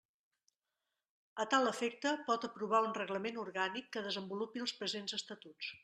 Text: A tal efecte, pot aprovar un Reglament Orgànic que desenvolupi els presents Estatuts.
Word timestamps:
A 1.43 1.45
tal 1.51 1.69
efecte, 1.73 2.13
pot 2.31 2.47
aprovar 2.49 2.81
un 2.89 2.97
Reglament 3.01 3.39
Orgànic 3.45 3.93
que 3.97 4.05
desenvolupi 4.11 4.65
els 4.67 4.79
presents 4.81 5.21
Estatuts. 5.21 5.75